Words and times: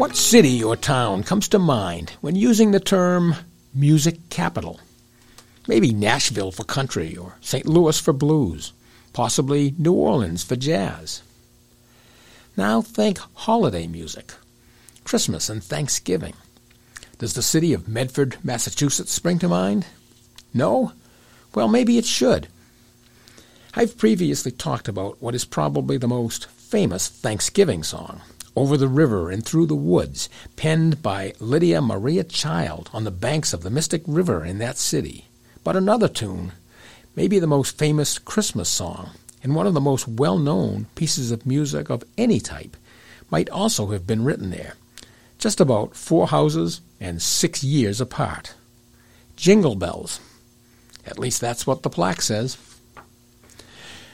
What 0.00 0.16
city 0.16 0.64
or 0.64 0.76
town 0.76 1.24
comes 1.24 1.46
to 1.48 1.58
mind 1.58 2.12
when 2.22 2.34
using 2.34 2.70
the 2.70 2.80
term 2.80 3.34
music 3.74 4.30
capital? 4.30 4.80
Maybe 5.68 5.92
Nashville 5.92 6.52
for 6.52 6.64
country 6.64 7.18
or 7.18 7.34
St. 7.42 7.66
Louis 7.66 8.00
for 8.00 8.14
blues, 8.14 8.72
possibly 9.12 9.74
New 9.76 9.92
Orleans 9.92 10.42
for 10.42 10.56
jazz. 10.56 11.20
Now 12.56 12.80
think 12.80 13.18
holiday 13.34 13.86
music, 13.86 14.32
Christmas 15.04 15.50
and 15.50 15.62
Thanksgiving. 15.62 16.32
Does 17.18 17.34
the 17.34 17.42
city 17.42 17.74
of 17.74 17.86
Medford, 17.86 18.38
Massachusetts 18.42 19.12
spring 19.12 19.38
to 19.40 19.48
mind? 19.48 19.84
No? 20.54 20.92
Well, 21.54 21.68
maybe 21.68 21.98
it 21.98 22.06
should. 22.06 22.48
I've 23.74 23.98
previously 23.98 24.50
talked 24.50 24.88
about 24.88 25.20
what 25.20 25.34
is 25.34 25.44
probably 25.44 25.98
the 25.98 26.08
most 26.08 26.46
famous 26.46 27.06
Thanksgiving 27.06 27.82
song, 27.82 28.22
Over 28.56 28.76
the 28.76 28.88
River 28.88 29.30
and 29.30 29.44
Through 29.44 29.66
the 29.66 29.76
Woods, 29.76 30.28
penned 30.56 31.02
by 31.02 31.34
Lydia 31.38 31.80
Maria 31.80 32.24
Child 32.24 32.90
on 32.92 33.04
the 33.04 33.10
banks 33.10 33.52
of 33.52 33.62
the 33.62 33.70
Mystic 33.70 34.02
River 34.06 34.44
in 34.44 34.58
that 34.58 34.76
city. 34.76 35.26
But 35.62 35.76
another 35.76 36.08
tune, 36.08 36.52
maybe 37.14 37.38
the 37.38 37.46
most 37.46 37.78
famous 37.78 38.18
Christmas 38.18 38.68
song, 38.68 39.10
and 39.42 39.54
one 39.54 39.66
of 39.66 39.74
the 39.74 39.80
most 39.80 40.08
well 40.08 40.38
known 40.38 40.86
pieces 40.94 41.30
of 41.30 41.46
music 41.46 41.90
of 41.90 42.04
any 42.18 42.40
type, 42.40 42.76
might 43.30 43.48
also 43.50 43.88
have 43.88 44.06
been 44.06 44.24
written 44.24 44.50
there, 44.50 44.74
just 45.38 45.60
about 45.60 45.94
four 45.94 46.26
houses 46.26 46.80
and 47.00 47.22
six 47.22 47.62
years 47.62 48.00
apart. 48.00 48.54
Jingle 49.36 49.76
Bells. 49.76 50.20
At 51.06 51.18
least 51.18 51.40
that's 51.40 51.66
what 51.66 51.82
the 51.82 51.90
plaque 51.90 52.20
says. 52.20 52.58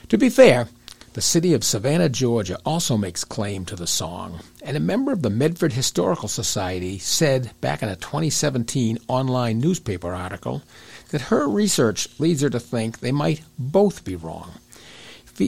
To 0.08 0.18
be 0.18 0.28
fair, 0.28 0.68
the 1.16 1.22
city 1.22 1.54
of 1.54 1.64
Savannah, 1.64 2.10
Georgia 2.10 2.58
also 2.66 2.98
makes 2.98 3.24
claim 3.24 3.64
to 3.64 3.74
the 3.74 3.86
song, 3.86 4.40
and 4.62 4.76
a 4.76 4.80
member 4.80 5.12
of 5.12 5.22
the 5.22 5.30
Medford 5.30 5.72
Historical 5.72 6.28
Society 6.28 6.98
said 6.98 7.52
back 7.62 7.82
in 7.82 7.88
a 7.88 7.96
2017 7.96 8.98
online 9.08 9.58
newspaper 9.58 10.12
article 10.14 10.60
that 11.08 11.22
her 11.22 11.48
research 11.48 12.06
leads 12.20 12.42
her 12.42 12.50
to 12.50 12.60
think 12.60 13.00
they 13.00 13.12
might 13.12 13.40
both 13.58 14.04
be 14.04 14.14
wrong. 14.14 14.60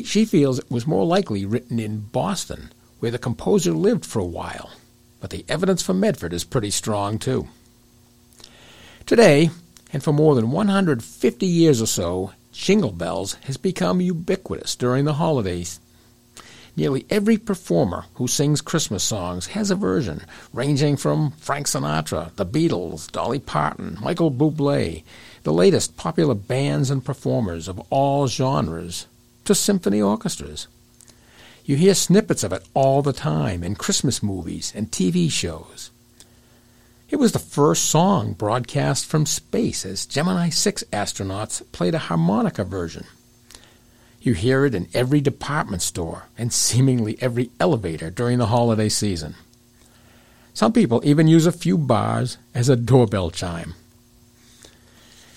She 0.05 0.25
feels 0.25 0.59
it 0.59 0.71
was 0.71 0.87
more 0.87 1.05
likely 1.05 1.45
written 1.45 1.79
in 1.79 2.01
Boston, 2.01 2.73
where 3.01 3.11
the 3.11 3.19
composer 3.19 3.73
lived 3.73 4.07
for 4.07 4.21
a 4.21 4.25
while, 4.25 4.71
but 5.21 5.29
the 5.29 5.45
evidence 5.51 5.83
for 5.83 5.93
Medford 5.93 6.33
is 6.33 6.45
pretty 6.45 6.71
strong 6.71 7.19
too. 7.19 7.47
Today, 9.05 9.51
and 9.93 10.03
for 10.03 10.15
more 10.15 10.35
than 10.35 10.51
150 10.51 11.45
years 11.45 11.83
or 11.83 11.87
so, 11.87 12.33
Jingle 12.59 12.93
Bells 12.93 13.35
has 13.45 13.57
become 13.57 14.01
ubiquitous 14.01 14.75
during 14.75 15.07
the 15.07 15.15
holidays. 15.15 15.81
Nearly 16.77 17.07
every 17.09 17.39
performer 17.39 18.05
who 18.15 18.27
sings 18.27 18.61
Christmas 18.61 19.03
songs 19.03 19.47
has 19.47 19.71
a 19.71 19.77
version, 19.77 20.23
ranging 20.53 20.97
from 20.97 21.31
Frank 21.39 21.67
Sinatra, 21.67 22.35
the 22.37 22.45
Beatles, 22.45 23.11
Dolly 23.11 23.39
Parton, 23.39 23.97
Michael 24.03 24.31
Bublé, 24.31 25.03
the 25.45 25.53
latest 25.53 25.97
popular 25.97 26.35
bands 26.35 26.91
and 26.91 27.03
performers 27.03 27.69
of 27.69 27.81
all 27.91 28.27
genres, 28.27 29.07
to 29.45 29.55
symphony 29.55 30.03
orchestras. 30.03 30.67
You 31.65 31.77
hear 31.77 31.95
snippets 31.95 32.43
of 32.43 32.53
it 32.53 32.67
all 32.75 33.03
the 33.03 33.15
time 33.15 33.63
in 33.63 33.77
Christmas 33.77 34.23
movies 34.23 34.73
and 34.75 34.91
TV 34.91 35.31
shows. 35.31 35.91
It 37.11 37.17
was 37.17 37.33
the 37.33 37.39
first 37.39 37.85
song 37.85 38.35
broadcast 38.35 39.07
from 39.07 39.25
space 39.25 39.87
as 39.87 40.05
Gemini 40.05 40.51
6 40.51 40.85
astronauts 40.93 41.63
played 41.73 41.95
a 41.95 41.99
harmonica 41.99 42.65
version. 42.65 43.07
You 44.21 44.35
hear 44.35 44.67
it 44.67 44.75
in 44.75 44.89
every 44.93 45.23
department 45.23 45.81
store 45.81 46.25
and 46.37 46.53
seemingly 46.53 47.17
every 47.23 47.51
elevator 47.59 48.11
during 48.11 48.37
the 48.37 48.47
holiday 48.47 48.91
season. 48.91 49.37
Some 50.53 50.75
people 50.75 51.01
even 51.03 51.29
use 51.29 51.47
a 51.47 51.53
few 51.53 51.79
bars 51.79 52.37
as 52.55 52.69
a 52.69 52.77
doorbell 52.77 53.31
chime. 53.31 53.75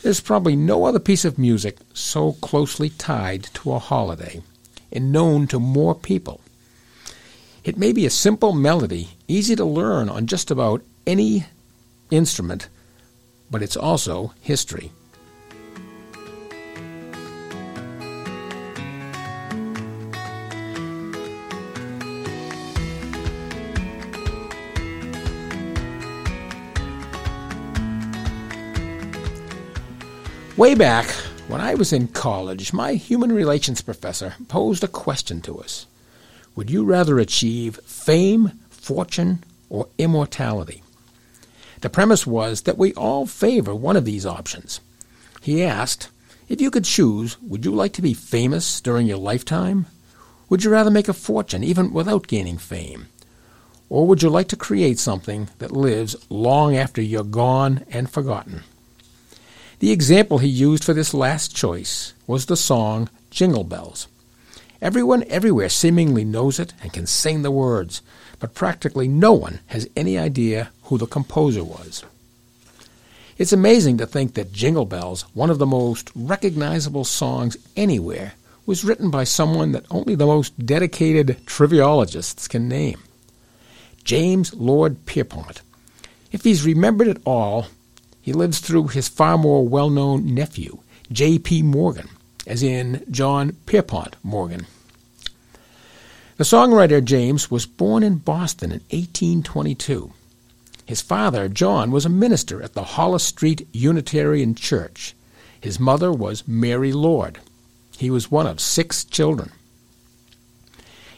There's 0.02 0.20
probably 0.20 0.58
no 0.58 0.84
other 0.84 1.00
piece 1.00 1.24
of 1.24 1.40
music 1.40 1.78
so 1.94 2.34
closely 2.42 2.90
tied 2.90 3.44
to 3.54 3.72
a 3.72 3.80
holiday 3.80 4.42
and 4.92 5.14
known 5.14 5.48
to 5.48 5.60
more 5.60 5.96
people. 5.96 6.42
It 7.64 7.78
may 7.78 7.94
be 7.94 8.06
a 8.06 8.10
simple 8.10 8.52
melody, 8.52 9.12
easy 9.30 9.56
to 9.56 9.64
learn 9.64 10.10
on 10.10 10.28
just 10.28 10.52
about 10.52 10.82
any 11.08 11.46
instrument, 12.12 12.68
but 13.50 13.64
it's 13.64 13.78
also 13.78 14.34
history. 14.42 14.92
Way 30.62 30.76
back 30.76 31.10
when 31.48 31.60
I 31.60 31.74
was 31.74 31.92
in 31.92 32.08
college, 32.10 32.72
my 32.72 32.94
human 32.94 33.32
relations 33.32 33.82
professor 33.82 34.36
posed 34.48 34.84
a 34.84 34.88
question 34.88 35.42
to 35.42 35.60
us 35.60 35.88
Would 36.56 36.70
you 36.70 36.84
rather 36.84 37.18
achieve 37.18 37.78
fame, 37.78 38.52
fortune, 38.70 39.44
or 39.70 39.88
immortality? 39.98 40.84
The 41.82 41.90
premise 41.90 42.26
was 42.28 42.62
that 42.62 42.78
we 42.78 42.94
all 42.94 43.26
favor 43.26 43.76
one 43.76 43.98
of 43.98 44.06
these 44.06 44.26
options. 44.26 44.80
He 45.42 45.64
asked, 45.64 46.10
If 46.48 46.62
you 46.62 46.70
could 46.72 46.86
choose, 46.86 47.42
would 47.42 47.66
you 47.66 47.72
like 47.72 47.94
to 47.94 48.02
be 48.02 48.14
famous 48.14 48.80
during 48.80 49.08
your 49.08 49.18
lifetime? 49.18 49.88
Would 50.50 50.64
you 50.64 50.70
rather 50.70 50.92
make 50.92 51.08
a 51.08 51.14
fortune 51.14 51.64
even 51.64 51.92
without 51.92 52.28
gaining 52.28 52.58
fame? 52.58 53.08
Or 53.90 54.06
would 54.08 54.22
you 54.22 54.30
like 54.30 54.48
to 54.50 54.56
create 54.56 55.00
something 55.00 55.50
that 55.58 55.72
lives 55.72 56.16
long 56.30 56.76
after 56.78 57.02
you're 57.02 57.24
gone 57.24 57.84
and 57.90 58.10
forgotten? 58.10 58.64
The 59.80 59.92
example 59.92 60.38
he 60.38 60.48
used 60.48 60.84
for 60.84 60.94
this 60.94 61.14
last 61.14 61.56
choice 61.56 62.14
was 62.28 62.46
the 62.46 62.56
song 62.56 63.10
Jingle 63.32 63.64
Bells. 63.64 64.08
Everyone 64.82 65.24
everywhere 65.28 65.70
seemingly 65.70 66.24
knows 66.24 66.60
it 66.60 66.74
and 66.82 66.94
can 66.94 67.08
sing 67.08 67.42
the 67.42 67.52
words, 67.52 68.02
but 68.40 68.54
practically 68.54 69.08
no 69.08 69.34
one 69.34 69.60
has 69.68 69.90
any 69.96 70.18
idea 70.18 70.70
who 70.92 70.98
the 70.98 71.08
composer 71.08 71.64
was. 71.64 72.04
It's 73.38 73.54
amazing 73.54 73.98
to 74.00 74.06
think 74.06 74.34
that 74.34 74.52
Jingle 74.52 74.84
Bells, 74.84 75.22
one 75.34 75.50
of 75.50 75.58
the 75.58 75.66
most 75.66 76.12
recognizable 76.14 77.06
songs 77.06 77.56
anywhere, 77.78 78.34
was 78.66 78.84
written 78.84 79.10
by 79.10 79.24
someone 79.24 79.72
that 79.72 79.86
only 79.90 80.16
the 80.16 80.26
most 80.26 80.66
dedicated 80.66 81.38
triviologists 81.46 82.50
can 82.50 82.68
name 82.68 83.00
James 84.04 84.54
Lord 84.54 85.06
Pierpont. 85.06 85.62
If 86.34 86.44
he's 86.44 86.66
remembered 86.66 87.08
at 87.08 87.22
all, 87.24 87.68
he 88.22 88.34
lives 88.34 88.60
through 88.60 88.90
his 88.90 89.08
far 89.08 89.38
more 89.38 89.66
well 89.66 89.90
known 89.90 90.36
nephew, 90.36 90.80
J.P. 91.10 91.62
Morgan, 91.64 92.10
as 92.46 92.62
in 92.62 93.06
John 93.10 93.54
Pierpont 93.66 94.18
Morgan. 94.24 94.68
The 96.36 96.44
songwriter 96.44 97.02
James 97.02 97.50
was 97.50 97.66
born 97.66 98.04
in 98.04 98.18
Boston 98.18 98.74
in 98.74 98.82
1822. 98.90 100.12
His 100.86 101.02
father, 101.02 101.48
John, 101.48 101.92
was 101.92 102.06
a 102.06 102.10
minister 102.10 102.62
at 102.62 102.74
the 102.74 102.84
Hollis 102.84 103.24
Street 103.24 103.68
Unitarian 103.72 104.56
Church. 104.56 105.16
His 105.60 105.80
mother 105.80 106.12
was 106.12 106.48
Mary 106.48 106.92
Lord. 106.92 107.40
He 107.98 108.10
was 108.10 108.32
one 108.32 108.48
of 108.48 108.60
six 108.60 109.06
children. 109.06 109.52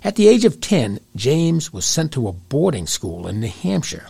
At 0.04 0.16
the 0.16 0.28
age 0.28 0.44
of 0.44 0.60
ten, 0.60 1.00
James 1.16 1.72
was 1.72 1.86
sent 1.86 2.12
to 2.12 2.28
a 2.28 2.34
boarding 2.34 2.88
school 2.88 3.26
in 3.26 3.40
New 3.40 3.48
Hampshire. 3.48 4.08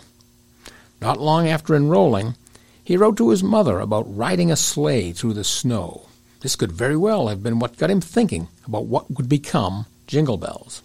Not 0.99 1.19
long 1.19 1.47
after 1.47 1.75
enrolling, 1.75 2.35
he 2.83 2.97
wrote 2.97 3.17
to 3.17 3.29
his 3.29 3.43
mother 3.43 3.79
about 3.79 4.15
riding 4.15 4.51
a 4.51 4.55
sleigh 4.55 5.11
through 5.11 5.33
the 5.33 5.43
snow. 5.43 6.07
This 6.41 6.55
could 6.55 6.71
very 6.71 6.97
well 6.97 7.27
have 7.27 7.43
been 7.43 7.59
what 7.59 7.77
got 7.77 7.91
him 7.91 8.01
thinking 8.01 8.47
about 8.65 8.85
what 8.85 9.11
would 9.11 9.29
become 9.29 9.85
Jingle 10.07 10.37
Bells. 10.37 10.81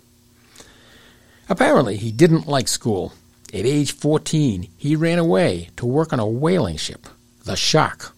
Apparently, 1.48 1.96
he 1.96 2.12
didn't 2.12 2.46
like 2.46 2.68
school 2.68 3.12
at 3.52 3.64
age 3.64 3.92
14, 3.92 4.68
he 4.76 4.94
ran 4.94 5.18
away 5.18 5.70
to 5.76 5.86
work 5.86 6.12
on 6.12 6.20
a 6.20 6.26
whaling 6.26 6.76
ship, 6.76 7.06
the 7.44 7.56
Shark. 7.56 8.12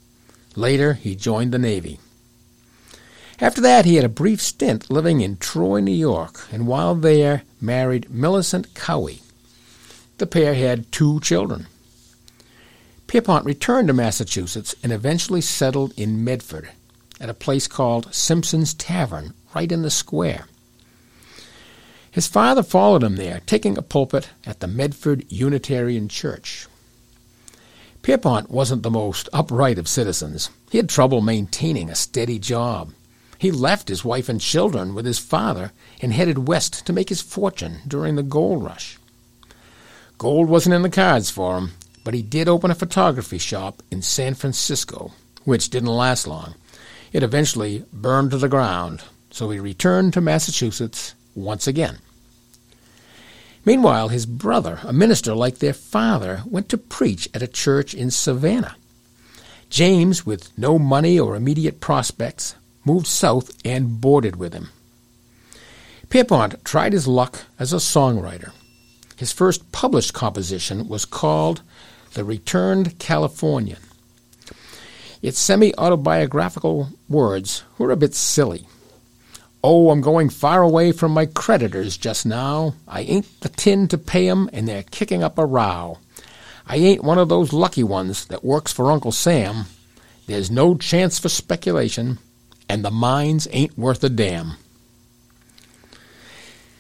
Later, 0.56 0.94
he 0.94 1.14
joined 1.14 1.52
the 1.52 1.58
Navy. 1.58 2.00
After 3.40 3.60
that, 3.60 3.84
he 3.84 3.94
had 3.94 4.04
a 4.04 4.08
brief 4.08 4.40
stint 4.40 4.90
living 4.90 5.20
in 5.20 5.36
Troy, 5.36 5.80
New 5.80 5.92
York, 5.92 6.46
and 6.52 6.66
while 6.66 6.94
there, 6.94 7.42
married 7.60 8.10
Millicent 8.10 8.74
Cowee. 8.74 9.22
The 10.18 10.26
pair 10.26 10.54
had 10.54 10.90
two 10.92 11.20
children. 11.20 11.66
Pierpont 13.06 13.46
returned 13.46 13.88
to 13.88 13.94
Massachusetts 13.94 14.74
and 14.82 14.92
eventually 14.92 15.40
settled 15.40 15.92
in 15.96 16.22
Medford 16.22 16.70
at 17.20 17.30
a 17.30 17.34
place 17.34 17.66
called 17.66 18.14
Simpson's 18.14 18.74
Tavern, 18.74 19.34
right 19.54 19.70
in 19.70 19.82
the 19.82 19.90
square. 19.90 20.46
His 22.10 22.26
father 22.26 22.62
followed 22.62 23.04
him 23.04 23.16
there, 23.16 23.40
taking 23.46 23.78
a 23.78 23.82
pulpit 23.82 24.30
at 24.44 24.60
the 24.60 24.66
Medford 24.66 25.24
Unitarian 25.28 26.08
Church. 26.08 26.66
Pierpont 28.02 28.50
wasn't 28.50 28.82
the 28.82 28.90
most 28.90 29.28
upright 29.32 29.78
of 29.78 29.86
citizens. 29.86 30.50
He 30.70 30.78
had 30.78 30.88
trouble 30.88 31.20
maintaining 31.20 31.88
a 31.88 31.94
steady 31.94 32.38
job. 32.38 32.92
He 33.38 33.52
left 33.52 33.88
his 33.88 34.04
wife 34.04 34.28
and 34.28 34.40
children 34.40 34.94
with 34.94 35.06
his 35.06 35.18
father 35.18 35.72
and 36.00 36.12
headed 36.12 36.48
west 36.48 36.84
to 36.86 36.92
make 36.92 37.10
his 37.10 37.22
fortune 37.22 37.78
during 37.86 38.16
the 38.16 38.22
gold 38.22 38.64
rush. 38.64 38.98
Gold 40.18 40.48
wasn't 40.48 40.74
in 40.74 40.82
the 40.82 40.90
cards 40.90 41.30
for 41.30 41.58
him, 41.58 41.72
but 42.04 42.14
he 42.14 42.22
did 42.22 42.48
open 42.48 42.70
a 42.70 42.74
photography 42.74 43.38
shop 43.38 43.82
in 43.90 44.02
San 44.02 44.34
Francisco, 44.34 45.12
which 45.44 45.70
didn't 45.70 45.88
last 45.88 46.26
long. 46.26 46.54
It 47.12 47.22
eventually 47.22 47.84
burned 47.92 48.32
to 48.32 48.38
the 48.38 48.48
ground, 48.48 49.02
so 49.30 49.50
he 49.50 49.60
returned 49.60 50.12
to 50.14 50.20
Massachusetts 50.20 51.14
once 51.34 51.66
again. 51.66 51.98
Meanwhile, 53.64 54.08
his 54.08 54.26
brother, 54.26 54.80
a 54.84 54.92
minister 54.92 55.34
like 55.34 55.58
their 55.58 55.74
father, 55.74 56.42
went 56.46 56.68
to 56.70 56.78
preach 56.78 57.28
at 57.34 57.42
a 57.42 57.46
church 57.46 57.94
in 57.94 58.10
Savannah. 58.10 58.76
James, 59.68 60.24
with 60.24 60.56
no 60.58 60.78
money 60.78 61.18
or 61.18 61.36
immediate 61.36 61.80
prospects, 61.80 62.54
moved 62.84 63.06
south 63.06 63.56
and 63.64 64.00
boarded 64.00 64.36
with 64.36 64.52
him. 64.52 64.70
Pierpont 66.08 66.64
tried 66.64 66.92
his 66.92 67.06
luck 67.06 67.44
as 67.58 67.72
a 67.72 67.76
songwriter. 67.76 68.52
His 69.16 69.30
first 69.32 69.70
published 69.70 70.14
composition 70.14 70.88
was 70.88 71.04
called 71.04 71.62
The 72.14 72.24
Returned 72.24 72.98
Californian. 72.98 73.78
Its 75.22 75.38
semi 75.38 75.74
autobiographical 75.76 76.88
words 77.08 77.62
were 77.76 77.90
a 77.90 77.96
bit 77.96 78.14
silly. 78.14 78.66
Oh, 79.62 79.90
I'm 79.90 80.00
going 80.00 80.30
far 80.30 80.62
away 80.62 80.92
from 80.92 81.12
my 81.12 81.26
creditors 81.26 81.98
just 81.98 82.24
now. 82.24 82.74
I 82.88 83.02
ain't 83.02 83.40
the 83.40 83.50
tin 83.50 83.88
to 83.88 83.98
pay 83.98 84.28
'em, 84.28 84.48
and 84.52 84.66
they're 84.66 84.84
kicking 84.84 85.22
up 85.22 85.38
a 85.38 85.44
row. 85.44 85.98
I 86.66 86.76
ain't 86.76 87.04
one 87.04 87.18
of 87.18 87.28
those 87.28 87.52
lucky 87.52 87.84
ones 87.84 88.24
that 88.26 88.44
works 88.44 88.72
for 88.72 88.90
Uncle 88.90 89.12
Sam. 89.12 89.66
There's 90.26 90.50
no 90.50 90.76
chance 90.76 91.18
for 91.18 91.28
speculation, 91.28 92.18
and 92.68 92.84
the 92.84 92.90
mines 92.90 93.48
ain't 93.50 93.76
worth 93.76 94.02
a 94.02 94.08
damn. 94.08 94.52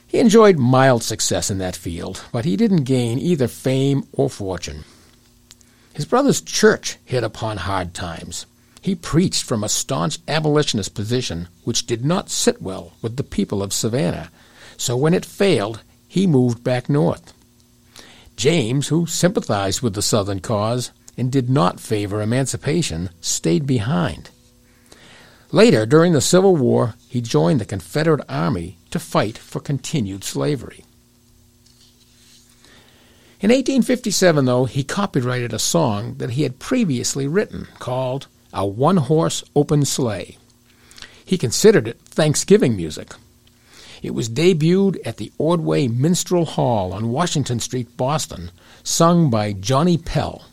He 0.06 0.18
enjoyed 0.18 0.56
mild 0.56 1.02
success 1.02 1.50
in 1.50 1.58
that 1.58 1.76
field, 1.76 2.22
but 2.32 2.44
he 2.44 2.56
didn't 2.56 2.84
gain 2.84 3.18
either 3.18 3.46
fame 3.46 4.04
or 4.12 4.30
fortune. 4.30 4.84
His 5.92 6.06
brother's 6.06 6.40
church 6.40 6.96
hit 7.04 7.22
upon 7.22 7.58
hard 7.58 7.92
times. 7.92 8.46
He 8.80 8.94
preached 8.94 9.42
from 9.42 9.62
a 9.62 9.68
staunch 9.68 10.18
abolitionist 10.26 10.94
position 10.94 11.48
which 11.64 11.86
did 11.86 12.04
not 12.04 12.30
sit 12.30 12.62
well 12.62 12.94
with 13.02 13.16
the 13.16 13.22
people 13.22 13.62
of 13.62 13.72
Savannah, 13.72 14.30
so 14.76 14.96
when 14.96 15.12
it 15.12 15.26
failed, 15.26 15.82
he 16.08 16.26
moved 16.26 16.64
back 16.64 16.88
north. 16.88 17.34
James, 18.36 18.88
who 18.88 19.06
sympathized 19.06 19.82
with 19.82 19.94
the 19.94 20.02
Southern 20.02 20.40
cause 20.40 20.92
and 21.18 21.30
did 21.30 21.50
not 21.50 21.78
favor 21.78 22.22
emancipation, 22.22 23.10
stayed 23.20 23.66
behind. 23.66 24.30
Later, 25.52 25.84
during 25.84 26.14
the 26.14 26.20
Civil 26.20 26.56
War, 26.56 26.94
he 27.08 27.20
joined 27.20 27.60
the 27.60 27.66
Confederate 27.66 28.24
Army 28.28 28.78
to 28.90 28.98
fight 28.98 29.36
for 29.36 29.60
continued 29.60 30.24
slavery. 30.24 30.84
In 33.40 33.50
1857, 33.50 34.44
though, 34.44 34.64
he 34.64 34.84
copyrighted 34.84 35.52
a 35.52 35.58
song 35.58 36.14
that 36.18 36.30
he 36.30 36.44
had 36.44 36.58
previously 36.58 37.26
written 37.26 37.68
called 37.78 38.26
a 38.52 38.66
one 38.66 38.96
horse 38.96 39.44
open 39.54 39.84
sleigh. 39.84 40.36
He 41.24 41.38
considered 41.38 41.86
it 41.86 42.00
Thanksgiving 42.00 42.76
music. 42.76 43.14
It 44.02 44.14
was 44.14 44.28
debuted 44.28 44.98
at 45.04 45.18
the 45.18 45.30
Ordway 45.38 45.86
Minstrel 45.86 46.44
Hall 46.44 46.92
on 46.92 47.12
Washington 47.12 47.60
Street, 47.60 47.96
Boston, 47.96 48.50
sung 48.82 49.30
by 49.30 49.52
Johnny 49.52 49.98
Pell. 49.98 50.44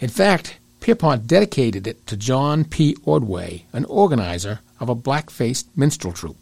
In 0.00 0.08
fact, 0.08 0.58
Pierpont 0.80 1.26
dedicated 1.26 1.86
it 1.86 2.06
to 2.08 2.16
John 2.16 2.64
P. 2.64 2.96
Ordway, 3.04 3.64
an 3.72 3.84
organizer 3.86 4.60
of 4.80 4.88
a 4.88 4.94
black 4.94 5.30
faced 5.30 5.68
minstrel 5.76 6.12
troupe. 6.12 6.36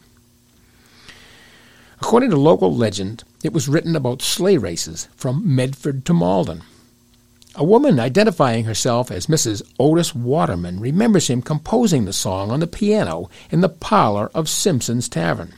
According 2.00 2.30
to 2.30 2.36
local 2.36 2.74
legend, 2.74 3.22
it 3.44 3.52
was 3.52 3.68
written 3.68 3.94
about 3.94 4.22
sleigh 4.22 4.56
races 4.56 5.06
from 5.14 5.54
Medford 5.54 6.04
to 6.06 6.12
Malden. 6.12 6.62
A 7.54 7.64
woman 7.64 8.00
identifying 8.00 8.64
herself 8.64 9.10
as 9.10 9.26
Mrs. 9.26 9.62
Otis 9.78 10.14
Waterman 10.14 10.80
remembers 10.80 11.28
him 11.28 11.42
composing 11.42 12.06
the 12.06 12.12
song 12.12 12.50
on 12.50 12.60
the 12.60 12.66
piano 12.66 13.28
in 13.50 13.60
the 13.60 13.68
parlor 13.68 14.30
of 14.34 14.48
Simpson's 14.48 15.08
Tavern. 15.08 15.52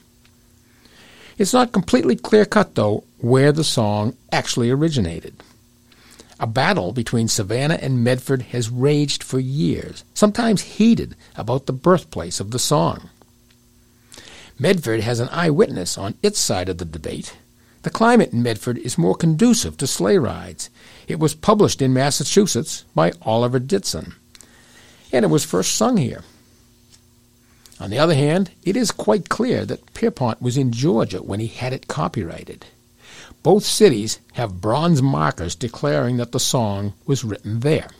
It's 1.39 1.53
not 1.53 1.73
completely 1.73 2.17
clear 2.17 2.45
cut, 2.45 2.75
though, 2.75 3.05
where 3.19 3.53
the 3.53 3.65
song 3.65 4.17
actually 4.33 4.71
originated. 4.71 5.35
A 6.41 6.49
battle 6.49 6.93
between 6.93 7.29
Savannah 7.29 7.79
and 7.81 8.03
Medford 8.03 8.43
has 8.43 8.71
raged 8.71 9.23
for 9.23 9.39
years, 9.39 10.05
sometimes 10.15 10.63
heated 10.63 11.15
about 11.37 11.67
the 11.67 11.73
birthplace 11.73 12.41
of 12.41 12.51
the 12.51 12.59
song. 12.59 13.09
Medford 14.59 15.01
has 15.01 15.21
an 15.21 15.29
eyewitness 15.31 15.97
on 15.97 16.15
its 16.23 16.41
side 16.41 16.69
of 16.69 16.79
the 16.79 16.85
debate. 16.85 17.37
The 17.85 17.91
climate 17.91 18.33
in 18.33 18.43
Medford 18.43 18.79
is 18.79 18.97
more 18.97 19.15
conducive 19.15 19.77
to 19.77 19.87
sleigh 19.87 20.17
rides. 20.17 20.71
It 21.07 21.21
was 21.21 21.35
published 21.35 21.83
in 21.83 21.93
Massachusetts 21.93 22.87
by 22.95 23.13
Oliver 23.21 23.61
Ditson, 23.61 24.15
and 25.13 25.23
it 25.23 25.29
was 25.29 25.45
first 25.45 25.75
sung 25.75 25.99
here. 25.99 26.25
On 27.79 27.91
the 27.91 27.99
other 27.99 28.15
hand, 28.15 28.53
it 28.63 28.75
is 28.75 28.91
quite 28.91 29.29
clear 29.29 29.67
that 29.67 29.93
Pierpont 29.93 30.41
was 30.41 30.57
in 30.57 30.73
Georgia 30.73 31.23
when 31.23 31.41
he 31.41 31.47
had 31.47 31.75
it 31.75 31.87
copyrighted. 31.87 32.65
Both 33.43 33.65
cities 33.67 34.19
have 34.33 34.63
bronze 34.63 35.03
markers 35.03 35.55
declaring 35.55 36.17
that 36.17 36.33
the 36.33 36.41
song 36.41 36.95
was 37.05 37.23
written 37.23 37.61
there. 37.61 37.91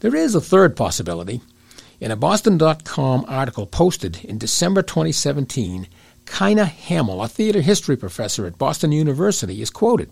There 0.00 0.16
is 0.16 0.34
a 0.34 0.40
third 0.40 0.76
possibility. 0.76 1.40
In 2.00 2.10
a 2.10 2.16
Boston.com 2.16 3.26
article 3.28 3.66
posted 3.66 4.24
in 4.24 4.38
December 4.38 4.82
2017, 4.82 5.86
Kyna 6.26 6.64
Hamill, 6.64 7.22
a 7.22 7.28
theater 7.28 7.60
history 7.60 7.96
professor 7.96 8.46
at 8.46 8.58
Boston 8.58 8.92
University, 8.92 9.60
is 9.62 9.70
quoted. 9.70 10.10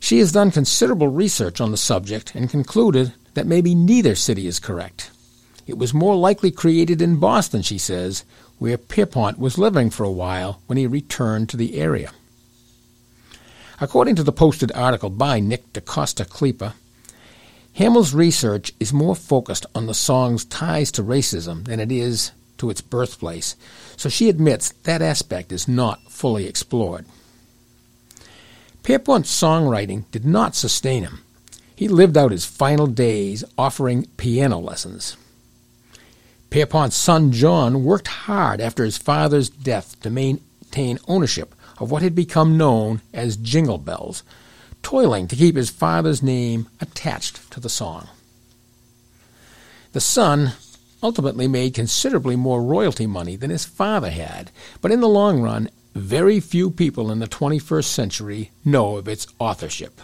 She 0.00 0.18
has 0.18 0.32
done 0.32 0.50
considerable 0.50 1.08
research 1.08 1.60
on 1.60 1.70
the 1.70 1.76
subject 1.76 2.34
and 2.34 2.50
concluded 2.50 3.12
that 3.34 3.46
maybe 3.46 3.74
neither 3.74 4.14
city 4.14 4.46
is 4.46 4.58
correct. 4.58 5.10
It 5.66 5.76
was 5.76 5.92
more 5.92 6.16
likely 6.16 6.50
created 6.50 7.02
in 7.02 7.16
Boston, 7.16 7.62
she 7.62 7.78
says, 7.78 8.24
where 8.58 8.78
Pierpont 8.78 9.38
was 9.38 9.58
living 9.58 9.90
for 9.90 10.04
a 10.04 10.10
while 10.10 10.60
when 10.66 10.78
he 10.78 10.86
returned 10.86 11.48
to 11.50 11.56
the 11.56 11.78
area. 11.78 12.10
According 13.80 14.16
to 14.16 14.22
the 14.22 14.32
posted 14.32 14.72
article 14.72 15.10
by 15.10 15.40
Nik 15.40 15.72
DeCosta-Klipa, 15.72 16.72
Hamill's 17.74 18.12
research 18.12 18.72
is 18.80 18.92
more 18.92 19.14
focused 19.14 19.66
on 19.74 19.86
the 19.86 19.94
song's 19.94 20.44
ties 20.44 20.90
to 20.92 21.02
racism 21.02 21.64
than 21.66 21.78
it 21.78 21.92
is 21.92 22.32
to 22.58 22.70
its 22.70 22.80
birthplace, 22.80 23.56
so 23.96 24.08
she 24.08 24.28
admits 24.28 24.70
that 24.84 25.02
aspect 25.02 25.52
is 25.52 25.66
not 25.66 26.10
fully 26.10 26.46
explored. 26.46 27.06
Pierpont's 28.82 29.30
songwriting 29.30 30.04
did 30.10 30.24
not 30.24 30.54
sustain 30.54 31.02
him. 31.02 31.22
He 31.74 31.88
lived 31.88 32.16
out 32.16 32.32
his 32.32 32.44
final 32.44 32.86
days 32.86 33.44
offering 33.56 34.06
piano 34.16 34.58
lessons. 34.58 35.16
Pierpont's 36.50 36.96
son 36.96 37.30
John 37.30 37.84
worked 37.84 38.08
hard 38.08 38.60
after 38.60 38.84
his 38.84 38.96
father's 38.96 39.50
death 39.50 40.00
to 40.00 40.10
maintain 40.10 40.98
ownership 41.06 41.54
of 41.78 41.90
what 41.90 42.02
had 42.02 42.14
become 42.14 42.56
known 42.56 43.02
as 43.12 43.36
Jingle 43.36 43.78
Bells, 43.78 44.22
toiling 44.82 45.28
to 45.28 45.36
keep 45.36 45.56
his 45.56 45.70
father's 45.70 46.22
name 46.22 46.68
attached 46.80 47.50
to 47.52 47.60
the 47.60 47.68
song. 47.68 48.08
The 49.92 50.00
son 50.00 50.54
ultimately 51.02 51.46
made 51.46 51.74
considerably 51.74 52.36
more 52.36 52.62
royalty 52.62 53.06
money 53.06 53.36
than 53.36 53.50
his 53.50 53.64
father 53.64 54.10
had, 54.10 54.50
but 54.80 54.90
in 54.90 55.00
the 55.00 55.08
long 55.08 55.40
run, 55.40 55.70
very 55.94 56.40
few 56.40 56.70
people 56.70 57.10
in 57.10 57.18
the 57.18 57.26
21st 57.26 57.84
century 57.84 58.50
know 58.64 58.96
of 58.96 59.08
its 59.08 59.26
authorship. 59.38 60.00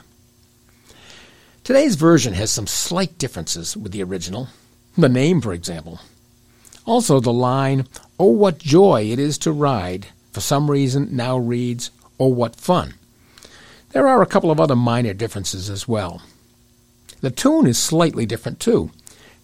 Today's 1.63 1.95
version 1.95 2.35
has 2.35 2.51
some 2.51 2.67
slight 2.67 3.17
differences 3.17 3.77
with 3.77 3.93
the 3.93 4.03
original. 4.03 4.49
The 4.99 5.09
name, 5.09 5.41
for 5.41 5.53
example. 5.53 6.01
Also, 6.85 7.21
the 7.21 7.33
line, 7.33 7.87
Oh, 8.19 8.27
what 8.27 8.59
joy 8.59 9.11
it 9.11 9.19
is 9.19 9.39
to 9.39 9.51
ride, 9.53 10.09
for 10.33 10.41
some 10.41 10.71
reason 10.71 11.09
now 11.17 11.37
reads, 11.39 11.91
Oh, 12.21 12.29
what 12.29 12.57
fun. 12.57 12.95
There 13.93 14.07
are 14.07 14.23
a 14.23 14.27
couple 14.27 14.51
of 14.51 14.61
other 14.61 14.77
minor 14.77 15.15
differences 15.15 15.71
as 15.71 15.89
well. 15.89 16.23
The 17.23 17.31
tune 17.31 17.67
is 17.67 17.79
slightly 17.79 18.27
different, 18.27 18.61
too. 18.61 18.91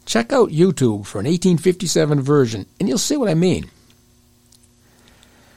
Check 0.07 0.33
out 0.33 0.51
YouTube 0.51 1.07
for 1.07 1.21
an 1.21 1.27
1857 1.27 2.21
version, 2.21 2.67
and 2.79 2.89
you'll 2.89 2.99
see 2.99 3.17
what 3.17 3.29
I 3.29 3.35
mean. 3.35 3.71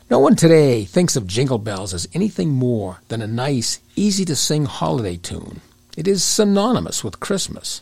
No 0.10 0.20
one 0.20 0.36
today 0.36 0.86
thinks 0.86 1.16
of 1.16 1.26
Jingle 1.26 1.58
Bells 1.58 1.94
as 1.94 2.08
anything 2.14 2.50
more 2.50 3.02
than 3.08 3.22
a 3.22 3.28
nice, 3.28 3.80
easy 3.96 4.26
to 4.26 4.36
sing 4.36 4.66
holiday 4.66 5.18
tune. 5.18 5.62
It 5.98 6.08
is 6.08 6.24
synonymous 6.24 7.04
with 7.04 7.20
Christmas. 7.20 7.82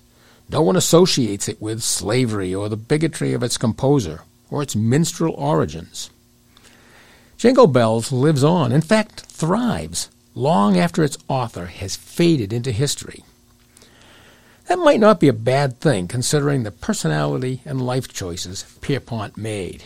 No 0.49 0.61
one 0.61 0.75
associates 0.75 1.49
it 1.49 1.61
with 1.61 1.81
slavery 1.81 2.53
or 2.53 2.69
the 2.69 2.77
bigotry 2.77 3.33
of 3.33 3.43
its 3.43 3.57
composer 3.57 4.21
or 4.49 4.61
its 4.61 4.75
minstrel 4.75 5.33
origins. 5.33 6.09
Jingle 7.37 7.67
Bells 7.67 8.11
lives 8.11 8.43
on, 8.43 8.71
in 8.71 8.81
fact, 8.81 9.21
thrives, 9.21 10.09
long 10.35 10.77
after 10.77 11.03
its 11.03 11.17
author 11.27 11.65
has 11.65 11.95
faded 11.95 12.53
into 12.53 12.71
history. 12.71 13.23
That 14.71 14.79
might 14.79 15.01
not 15.01 15.19
be 15.19 15.27
a 15.27 15.33
bad 15.33 15.79
thing 15.79 16.07
considering 16.07 16.63
the 16.63 16.71
personality 16.71 17.61
and 17.65 17.85
life 17.85 18.07
choices 18.07 18.63
Pierpont 18.79 19.35
made. 19.35 19.83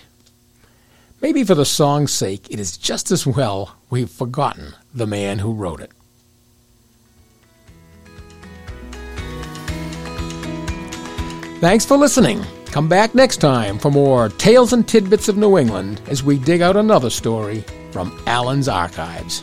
Maybe 1.19 1.43
for 1.43 1.55
the 1.55 1.65
song's 1.65 2.11
sake, 2.11 2.51
it 2.51 2.59
is 2.59 2.77
just 2.77 3.09
as 3.09 3.25
well 3.25 3.77
we've 3.89 4.11
forgotten 4.11 4.75
the 4.93 5.07
man 5.07 5.39
who 5.39 5.55
wrote 5.55 5.81
it. 5.81 5.91
Thanks 11.61 11.83
for 11.83 11.97
listening. 11.97 12.45
Come 12.67 12.87
back 12.87 13.15
next 13.15 13.37
time 13.37 13.79
for 13.79 13.89
more 13.89 14.29
Tales 14.29 14.71
and 14.71 14.87
Tidbits 14.87 15.27
of 15.27 15.35
New 15.35 15.57
England 15.57 15.99
as 16.09 16.21
we 16.21 16.37
dig 16.37 16.61
out 16.61 16.77
another 16.77 17.09
story 17.09 17.61
from 17.91 18.15
Allen's 18.27 18.67
archives. 18.67 19.41